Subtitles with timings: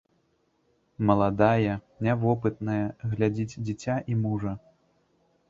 [1.09, 1.75] Маладая,
[2.07, 4.57] нявопытная, глядзіць дзіця і мужа.